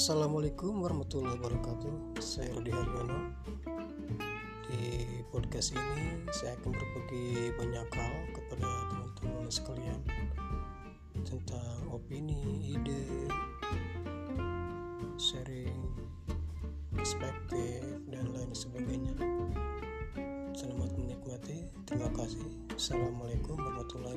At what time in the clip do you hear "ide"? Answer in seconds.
12.80-13.28